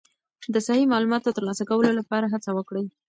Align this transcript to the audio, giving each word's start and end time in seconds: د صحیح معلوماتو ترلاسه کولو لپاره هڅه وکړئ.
د 0.53 0.55
صحیح 0.67 0.85
معلوماتو 0.91 1.35
ترلاسه 1.37 1.63
کولو 1.69 1.91
لپاره 1.99 2.25
هڅه 2.33 2.49
وکړئ. 2.57 2.85